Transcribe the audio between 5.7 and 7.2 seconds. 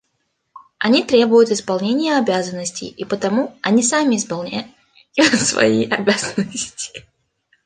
обязанности.